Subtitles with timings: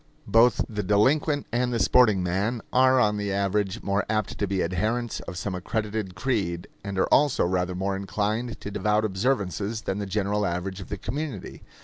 [0.25, 4.63] Both the delinquent and the sporting man are on the average more apt to be
[4.63, 9.99] adherents of some accredited creed, and are also rather more inclined to devout observances, than
[9.99, 11.61] the general average of the community.